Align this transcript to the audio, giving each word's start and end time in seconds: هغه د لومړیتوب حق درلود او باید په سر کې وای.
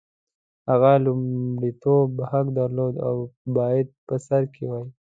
هغه 0.69 0.91
د 0.97 1.03
لومړیتوب 1.05 2.09
حق 2.29 2.45
درلود 2.59 2.95
او 3.07 3.15
باید 3.57 3.87
په 4.07 4.15
سر 4.27 4.43
کې 4.53 4.63
وای. 4.69 4.87